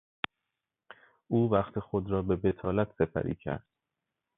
[1.27, 3.65] او وقت خود را به بطالت سپری کرد.